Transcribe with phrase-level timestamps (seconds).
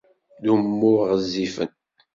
[0.41, 1.69] D umuɣ ɣezzifen.